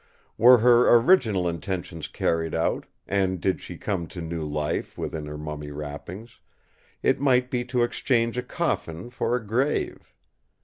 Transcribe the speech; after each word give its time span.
Were 0.35 0.57
her 0.57 0.95
original 0.97 1.47
intention 1.47 2.01
carried 2.01 2.55
out, 2.55 2.87
and 3.07 3.39
did 3.39 3.61
she 3.61 3.77
come 3.77 4.07
to 4.07 4.19
new 4.19 4.43
life 4.43 4.97
within 4.97 5.27
her 5.27 5.37
mummy 5.37 5.69
wrappings, 5.69 6.39
it 7.03 7.19
might 7.19 7.51
be 7.51 7.63
to 7.65 7.83
exchange 7.83 8.35
a 8.35 8.41
coffin 8.41 9.11
for 9.11 9.35
a 9.35 9.45
grave! 9.45 10.11